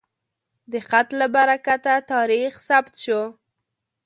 [0.71, 3.21] د خط له برکته تاریخ ثبت شو.